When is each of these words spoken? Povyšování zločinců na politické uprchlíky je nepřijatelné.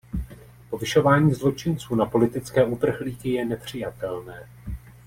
Povyšování 0.69 1.33
zločinců 1.33 1.95
na 1.95 2.05
politické 2.05 2.63
uprchlíky 2.65 3.31
je 3.33 3.45
nepřijatelné. 3.45 4.47